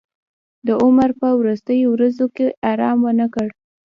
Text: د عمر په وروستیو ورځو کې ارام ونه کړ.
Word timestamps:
د 0.67 0.69
عمر 0.83 1.09
په 1.21 1.27
وروستیو 1.39 1.87
ورځو 1.95 2.25
کې 2.35 2.45
ارام 2.71 2.97
ونه 3.05 3.27
کړ. 3.33 3.47